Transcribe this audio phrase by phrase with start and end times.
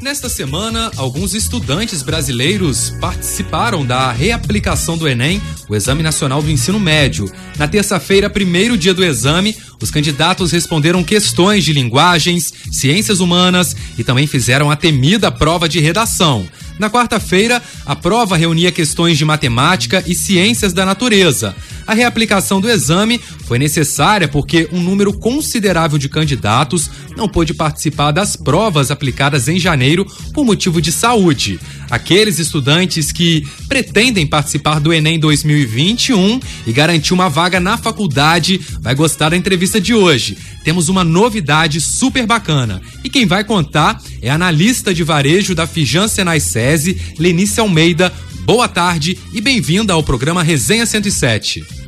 [0.00, 6.78] Nesta semana, alguns estudantes brasileiros participaram da reaplicação do Enem, o Exame Nacional do Ensino
[6.78, 7.32] Médio.
[7.56, 14.04] Na terça-feira, primeiro dia do exame, os candidatos responderam questões de linguagens, ciências humanas e
[14.04, 16.46] também fizeram a temida prova de redação.
[16.78, 21.56] Na quarta-feira, a prova reunia questões de matemática e ciências da natureza.
[21.86, 28.10] A reaplicação do exame foi necessária porque um número considerável de candidatos não pôde participar
[28.10, 30.04] das provas aplicadas em janeiro
[30.34, 31.60] por motivo de saúde.
[31.88, 38.94] Aqueles estudantes que pretendem participar do Enem 2021 e garantir uma vaga na faculdade vai
[38.96, 40.36] gostar da entrevista de hoje.
[40.64, 42.82] Temos uma novidade super bacana.
[43.04, 48.12] E quem vai contar é a analista de varejo da Fijan Senai SESI, Lenice Almeida.
[48.44, 51.85] Boa tarde e bem-vinda ao programa Resenha 107.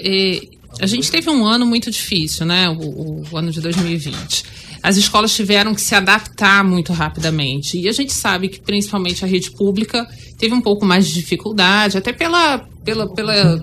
[0.80, 2.68] a gente teve um ano muito difícil, né?
[2.68, 4.44] O, o, ano de 2020.
[4.82, 7.78] As escolas tiveram que se adaptar muito rapidamente.
[7.78, 10.06] E a gente sabe que, principalmente, a rede pública
[10.38, 13.62] teve um pouco mais de dificuldade, até pela, pela, pela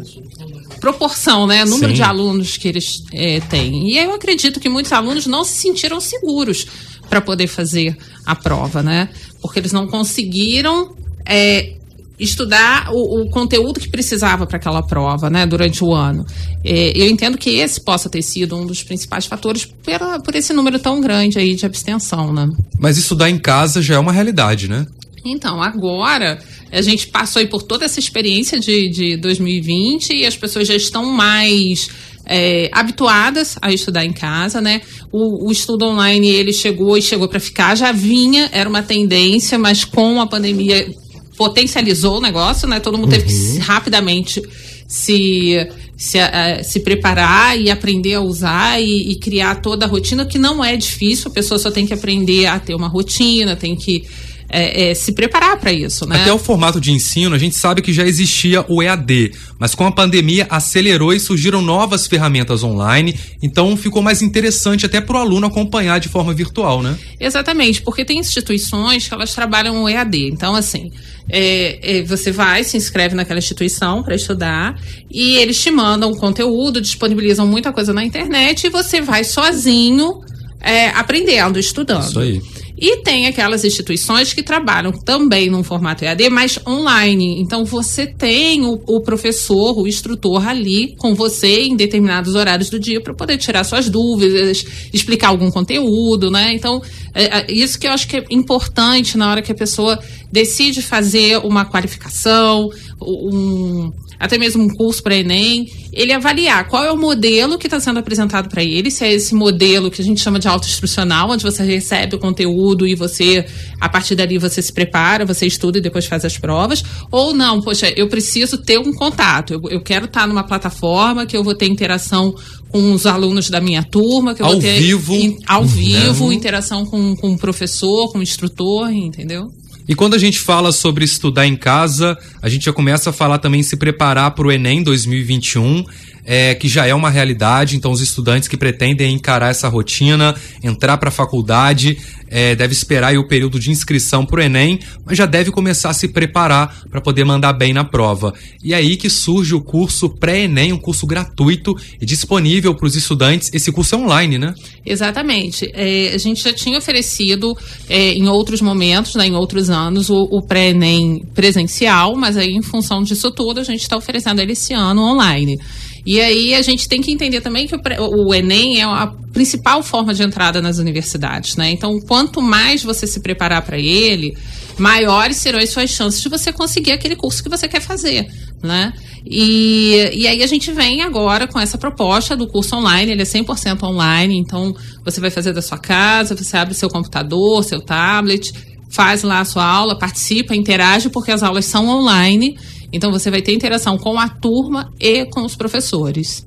[0.79, 1.65] proporção, né?
[1.65, 1.95] Número Sim.
[1.95, 3.89] de alunos que eles é, têm.
[3.89, 6.65] E eu acredito que muitos alunos não se sentiram seguros
[7.09, 9.09] para poder fazer a prova, né?
[9.41, 11.73] Porque eles não conseguiram é,
[12.19, 16.25] estudar o, o, conteúdo que precisava para aquela prova, né, durante o ano.
[16.63, 20.53] É, eu entendo que esse possa ter sido um dos principais fatores pela, por esse
[20.53, 22.47] número tão grande aí de abstenção, né?
[22.77, 24.85] Mas estudar em casa já é uma realidade, né?
[25.23, 26.39] Então, agora
[26.71, 30.75] a gente passou aí por toda essa experiência de, de 2020 e as pessoas já
[30.75, 31.89] estão mais
[32.25, 34.81] é, habituadas a estudar em casa, né?
[35.11, 39.57] O, o, estudo online ele chegou e chegou para ficar, já vinha, era uma tendência,
[39.57, 40.93] mas com a pandemia
[41.35, 42.79] potencializou o negócio, né?
[42.79, 43.19] Todo mundo uhum.
[43.19, 43.59] teve que uhum.
[43.59, 44.41] rapidamente
[44.87, 45.67] se
[45.99, 50.39] se, uh, se preparar e aprender a usar e, e, criar toda a rotina, que
[50.39, 54.05] não é difícil, a pessoa só tem que aprender a ter uma rotina, tem que
[54.49, 56.21] é, é, se preparar para isso, né?
[56.21, 59.85] Até o formato de ensino, a gente sabe que já existia o EAD, mas com
[59.85, 65.19] a pandemia acelerou e surgiram novas ferramentas online, então ficou mais interessante até para o
[65.19, 66.97] aluno acompanhar de forma virtual, né?
[67.19, 70.91] Exatamente, porque tem instituições que elas trabalham o EAD, então assim,
[71.29, 74.79] é, é, você vai, se inscreve naquela instituição para estudar
[75.11, 80.21] e eles te mandam conteúdo, disponibilizam muita coisa na internet e você vai sozinho
[80.59, 82.03] é, aprendendo, estudando.
[82.03, 82.41] Isso aí.
[82.81, 87.41] E tem aquelas instituições que trabalham também num formato EAD, mas online.
[87.41, 92.79] Então você tem o, o professor, o instrutor ali com você em determinados horários do
[92.79, 96.53] dia para poder tirar suas dúvidas, explicar algum conteúdo, né?
[96.53, 96.81] Então,
[97.13, 99.99] é, é, isso que eu acho que é importante na hora que a pessoa
[100.31, 102.69] decide fazer uma qualificação,
[103.01, 107.79] um até mesmo um curso para Enem, ele avaliar qual é o modelo que está
[107.79, 111.43] sendo apresentado para ele, se é esse modelo que a gente chama de autoinstrucional, onde
[111.43, 113.45] você recebe o conteúdo e você,
[113.79, 117.61] a partir dali, você se prepara, você estuda e depois faz as provas, ou não,
[117.61, 121.43] poxa, eu preciso ter um contato, eu, eu quero estar tá numa plataforma que eu
[121.43, 122.35] vou ter interação
[122.69, 126.29] com os alunos da minha turma, que eu ao vou ter vivo, in, ao vivo,
[126.29, 126.35] né?
[126.35, 129.49] interação com, com o professor, com o instrutor, entendeu?
[129.89, 133.39] E quando a gente fala sobre estudar em casa, a gente já começa a falar
[133.39, 135.83] também se preparar para o Enem 2021,
[136.23, 137.75] é, que já é uma realidade.
[137.75, 141.97] Então, os estudantes que pretendem encarar essa rotina, entrar para a faculdade,
[142.29, 145.93] é, deve esperar o período de inscrição para o Enem, mas já deve começar a
[145.93, 148.33] se preparar para poder mandar bem na prova.
[148.63, 152.95] E é aí que surge o curso pré-Enem, um curso gratuito e disponível para os
[152.95, 153.49] estudantes.
[153.53, 154.53] Esse curso é online, né?
[154.85, 155.69] Exatamente.
[155.73, 157.57] É, a gente já tinha oferecido
[157.89, 162.61] é, em outros momentos, né, em outros anos, o, o pré-ENEM presencial, mas aí, em
[162.61, 165.59] função disso tudo, a gente está oferecendo ele esse ano online.
[166.05, 169.83] E aí a gente tem que entender também que o, o, Enem é a principal
[169.83, 171.69] forma de entrada nas universidades, né?
[171.69, 174.35] Então, quanto mais você se preparar para ele,
[174.77, 178.27] maiores serão as suas chances de você conseguir aquele curso que você quer fazer,
[178.63, 178.93] né?
[179.25, 183.25] E, e aí a gente vem agora com essa proposta do curso online, ele é
[183.25, 188.51] 100% online, então você vai fazer da sua casa, você abre seu computador, seu tablet,
[188.89, 192.57] faz lá a sua aula, participa, interage, porque as aulas são online,
[192.91, 196.45] então você vai ter interação com a turma e com os professores.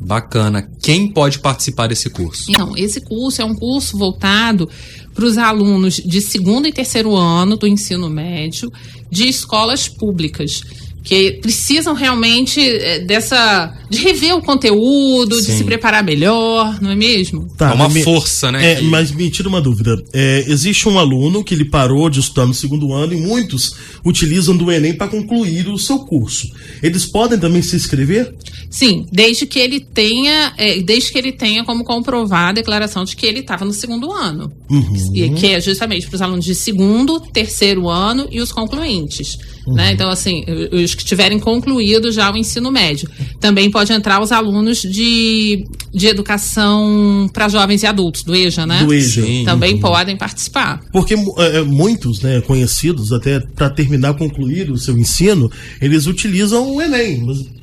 [0.00, 0.62] Bacana.
[0.80, 2.50] Quem pode participar desse curso?
[2.50, 4.68] Então, esse curso é um curso voltado
[5.12, 8.70] para os alunos de segundo e terceiro ano do ensino médio
[9.10, 10.62] de escolas públicas
[11.08, 15.46] que precisam realmente é, dessa de rever o conteúdo, Sim.
[15.46, 17.48] de se preparar melhor, não é mesmo?
[17.56, 18.72] Tá, é uma me, força, né?
[18.72, 18.84] É, que...
[18.84, 19.96] Mas me tira uma dúvida.
[20.12, 23.74] É, existe um aluno que ele parou de estudar no segundo ano e muitos
[24.04, 26.46] utilizam do Enem para concluir o seu curso.
[26.82, 28.34] Eles podem também se inscrever?
[28.68, 33.16] Sim, desde que ele tenha, é, desde que ele tenha como comprovar a declaração de
[33.16, 35.10] que ele estava no segundo ano, uhum.
[35.14, 39.38] e que é justamente para os alunos de segundo, terceiro ano e os concluintes.
[39.66, 39.74] Uhum.
[39.74, 39.92] Né?
[39.92, 43.08] Então, assim, os que tiverem concluído já o ensino médio.
[43.40, 48.84] Também pode entrar os alunos de, de educação para jovens e adultos, do EJA, né?
[48.84, 49.22] Do EJA.
[49.22, 49.44] Sim.
[49.44, 49.80] Também uhum.
[49.80, 50.80] podem participar.
[50.92, 55.50] Porque é, muitos, né, conhecidos, até para terminar, concluir o seu ensino,
[55.80, 57.24] eles utilizam o Enem.
[57.24, 57.57] Mas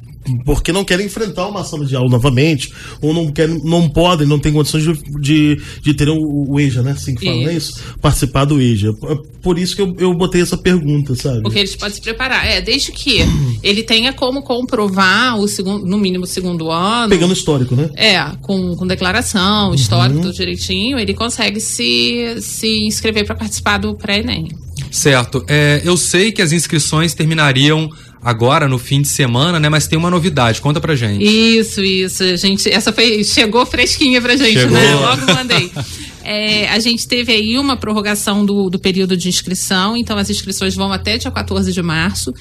[0.45, 4.39] porque não querem enfrentar uma sala de aula novamente, ou não querem, não podem, não
[4.39, 6.91] têm condições de, de, de ter o, o EJA, né?
[6.91, 7.81] Assim que fala, não é isso?
[8.01, 8.89] Participar do EJA.
[8.89, 11.41] É por isso que eu, eu botei essa pergunta, sabe?
[11.41, 12.47] Porque eles podem se preparar.
[12.47, 13.19] É, desde que
[13.61, 17.09] ele tenha como comprovar o segundo, no mínimo o segundo ano.
[17.09, 17.89] Pegando histórico, né?
[17.95, 19.75] É, com, com declaração, uhum.
[19.75, 24.64] histórico, tudo direitinho, ele consegue se, se inscrever para participar do pré-ENEM.
[24.95, 25.43] Certo.
[25.47, 27.89] É, eu sei que as inscrições terminariam
[28.23, 29.67] agora no fim de semana, né?
[29.67, 31.23] Mas tem uma novidade, conta pra gente.
[31.23, 32.37] Isso, isso.
[32.37, 34.71] Gente, essa foi chegou fresquinha pra gente, chegou.
[34.71, 34.95] né?
[34.95, 35.71] Logo mandei.
[36.27, 40.73] É, a gente teve aí uma prorrogação do, do período de inscrição, então as inscrições
[40.73, 42.33] vão até dia 14 de março.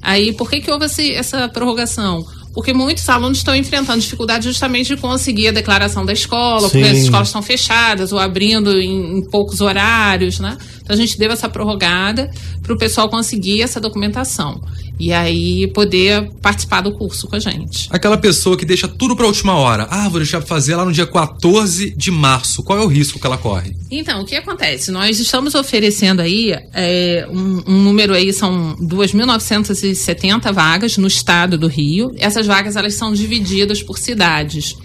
[0.00, 2.24] Aí, por que, que houve essa prorrogação?
[2.54, 6.80] Porque muitos alunos estão enfrentando dificuldade justamente de conseguir a declaração da escola, Sim.
[6.80, 10.58] porque as escolas estão fechadas ou abrindo em, em poucos horários, né?
[10.82, 12.30] Então a gente deu essa prorrogada
[12.62, 14.60] para o pessoal conseguir essa documentação
[14.98, 17.88] e aí poder participar do curso com a gente.
[17.90, 19.86] Aquela pessoa que deixa tudo para a última hora.
[19.90, 22.62] Ah, vou deixar fazer lá no dia 14 de março.
[22.62, 23.74] Qual é o risco que ela corre?
[23.90, 24.90] Então, o que acontece?
[24.90, 31.66] Nós estamos oferecendo aí é, um, um, número aí, são 2.970 vagas no estado do
[31.66, 32.14] Rio.
[32.18, 34.76] Essas vagas, elas são divididas por cidades.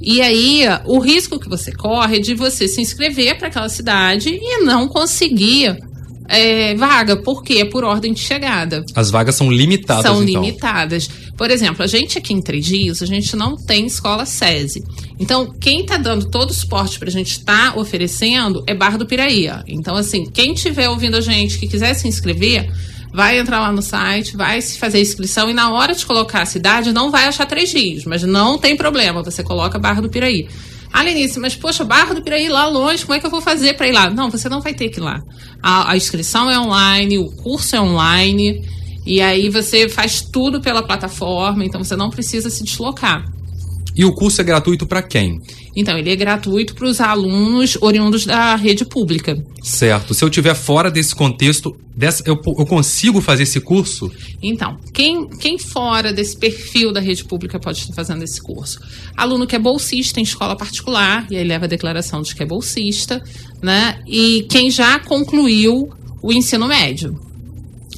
[0.00, 4.28] E aí, o risco que você corre é de você se inscrever para aquela cidade
[4.28, 5.78] e não conseguir
[6.28, 8.84] é, vaga, porque é por ordem de chegada.
[8.94, 10.42] As vagas são limitadas, São então.
[10.42, 11.08] limitadas.
[11.36, 14.82] Por exemplo, a gente aqui em Três Dias, a gente não tem escola SESI.
[15.18, 18.98] Então, quem está dando todo o suporte para a gente estar tá oferecendo é Barra
[18.98, 19.62] do Piraía.
[19.66, 22.70] Então, assim, quem estiver ouvindo a gente que quiser se inscrever,
[23.12, 26.42] vai entrar lá no site, vai se fazer a inscrição e na hora de colocar
[26.42, 30.08] a cidade não vai achar Três Dias, mas não tem problema, você coloca Barra do
[30.08, 30.48] Piraí.
[30.96, 33.74] Ah, Lenice, mas poxa, Barra do Piraí lá longe, como é que eu vou fazer
[33.74, 34.08] para ir lá?
[34.08, 35.20] Não, você não vai ter que ir lá.
[35.60, 38.64] A, a inscrição é online, o curso é online,
[39.04, 43.24] e aí você faz tudo pela plataforma, então você não precisa se deslocar.
[43.96, 45.40] E o curso é gratuito para quem?
[45.76, 49.36] Então, ele é gratuito para os alunos oriundos da rede pública.
[49.62, 50.12] Certo.
[50.12, 54.10] Se eu estiver fora desse contexto, dessa, eu, eu, consigo fazer esse curso?
[54.42, 58.80] Então, quem, quem fora desse perfil da rede pública pode estar fazendo esse curso?
[59.16, 62.46] Aluno que é bolsista em escola particular, e aí leva a declaração de que é
[62.46, 63.22] bolsista,
[63.62, 64.00] né?
[64.06, 65.88] E quem já concluiu
[66.20, 67.14] o ensino médio.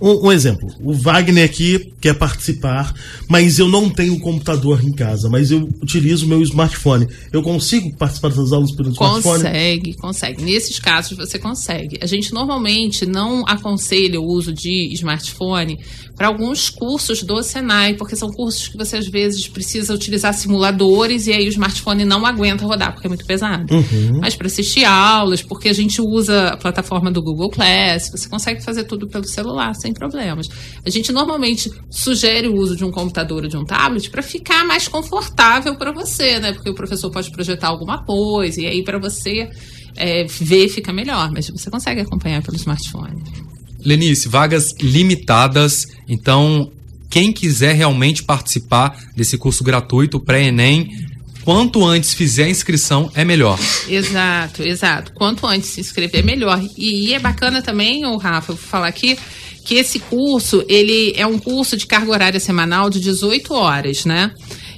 [0.00, 2.94] Um, um, exemplo, o Wagner aqui quer participar,
[3.28, 7.06] mas eu não tenho computador em casa, mas eu utilizo meu smartphone.
[7.32, 9.42] Eu consigo participar das aulas pelo smartphone?
[9.42, 10.42] Consegue, consegue.
[10.44, 11.98] Nesses casos você consegue.
[12.00, 15.78] A gente normalmente não aconselha o uso de smartphone
[16.18, 21.28] para alguns cursos do Senai, porque são cursos que você às vezes precisa utilizar simuladores
[21.28, 23.72] e aí o smartphone não aguenta rodar porque é muito pesado.
[23.72, 24.18] Uhum.
[24.20, 28.64] Mas para assistir aulas, porque a gente usa a plataforma do Google Class, você consegue
[28.64, 30.48] fazer tudo pelo celular sem problemas.
[30.84, 34.66] A gente normalmente sugere o uso de um computador ou de um tablet para ficar
[34.66, 36.52] mais confortável para você, né?
[36.52, 39.48] Porque o professor pode projetar alguma coisa e aí para você
[39.96, 43.22] é, ver fica melhor, mas você consegue acompanhar pelo smartphone.
[43.84, 46.70] Lenice, vagas limitadas, então
[47.10, 50.88] quem quiser realmente participar desse curso gratuito pré-ENEM,
[51.42, 53.58] quanto antes fizer a inscrição é melhor.
[53.88, 55.12] Exato, exato.
[55.14, 56.62] Quanto antes se inscrever é melhor.
[56.76, 59.18] E, e é bacana também, o Rafa, vou falar aqui,
[59.64, 64.30] que esse curso, ele é um curso de carga horária semanal de 18 horas, né?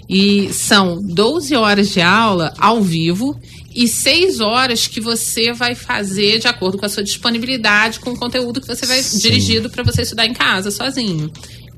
[0.09, 3.41] E são 12 horas de aula ao vivo
[3.75, 8.19] e 6 horas que você vai fazer de acordo com a sua disponibilidade, com o
[8.19, 9.19] conteúdo que você vai Sim.
[9.19, 11.31] dirigido para você estudar em casa sozinho.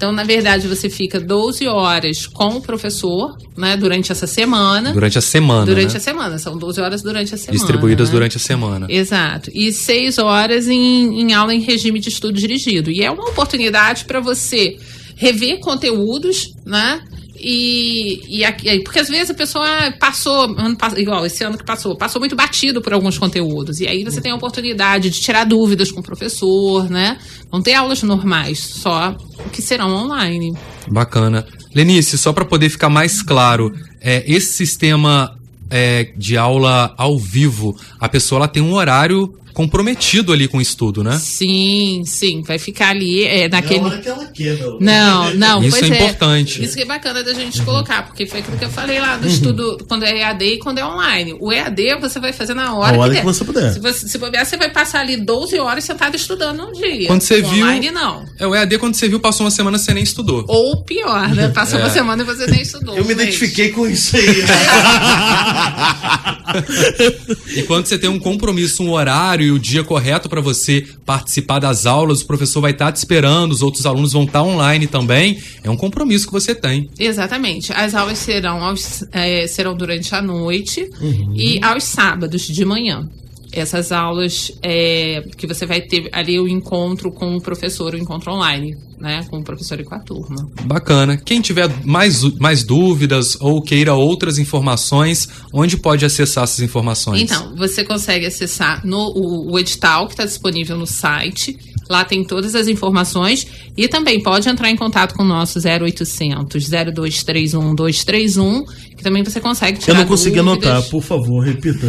[0.03, 4.93] Então, na verdade, você fica 12 horas com o professor, né, durante essa semana.
[4.93, 5.65] Durante a semana.
[5.65, 5.97] Durante né?
[5.97, 6.39] a semana.
[6.39, 7.57] São 12 horas durante a semana.
[7.57, 8.13] Distribuídas né?
[8.13, 8.87] durante a semana.
[8.91, 9.49] Exato.
[9.55, 12.91] E 6 horas em, em aula em regime de estudo dirigido.
[12.91, 14.77] E é uma oportunidade para você
[15.15, 17.01] rever conteúdos, né?
[17.45, 19.67] E, e aqui, porque às vezes a pessoa
[19.99, 20.55] passou,
[20.97, 23.81] igual esse ano que passou, passou muito batido por alguns conteúdos.
[23.81, 27.19] E aí você tem a oportunidade de tirar dúvidas com o professor, né?
[27.53, 29.17] Não ter aulas normais, só
[29.53, 30.55] que serão online.
[30.89, 31.45] Bacana.
[31.75, 35.37] Lenice, só para poder ficar mais claro, é, esse sistema
[35.69, 40.61] é, de aula ao vivo, a pessoa ela tem um horário comprometido ali com o
[40.61, 41.19] estudo, né?
[41.19, 43.81] Sim, sim, vai ficar ali é, naquele.
[43.81, 44.81] Na hora que ela quer, não.
[44.81, 46.63] Não, não, Isso é, é, importante.
[46.63, 47.65] Isso que é bacana da gente uhum.
[47.65, 49.33] colocar, porque foi aquilo que eu falei lá do uhum.
[49.33, 51.37] estudo quando é EAD e quando é online.
[51.41, 53.73] O EAD você vai fazer na hora, hora que, que você puder.
[53.73, 57.07] Se você se bobear, você vai passar ali 12 horas sentado estudando um dia.
[57.07, 57.65] Quando você o viu.
[57.65, 58.25] Online não.
[58.39, 60.45] É o EAD quando você viu, passou uma semana você nem estudou.
[60.49, 61.49] Ou pior, né?
[61.55, 61.83] Passou é.
[61.83, 62.97] uma semana e você nem estudou.
[62.97, 64.23] Eu me identifiquei com isso aí.
[67.57, 71.59] e quando você tem um compromisso, um horário e o dia correto para você participar
[71.59, 74.45] das aulas, o professor vai estar tá te esperando, os outros alunos vão estar tá
[74.45, 75.39] online também.
[75.63, 76.89] É um compromisso que você tem.
[76.99, 77.73] Exatamente.
[77.73, 81.35] As aulas serão, aos, é, serão durante a noite uhum.
[81.37, 83.09] e aos sábados de manhã
[83.53, 88.33] essas aulas é, que você vai ter ali o encontro com o professor, o encontro
[88.33, 89.27] online, né?
[89.29, 90.49] Com o professor e com a turma.
[90.65, 91.17] Bacana.
[91.17, 97.21] Quem tiver mais, mais dúvidas ou queira outras informações, onde pode acessar essas informações?
[97.21, 101.59] Então, você consegue acessar no, o, o edital que está disponível no site.
[101.91, 103.45] Lá tem todas as informações
[103.77, 108.65] e também pode entrar em contato com o nosso 0800 0231 231
[108.97, 110.71] que também você consegue tirar Eu não consegui dúvidas.
[110.71, 111.89] anotar, por favor, repita.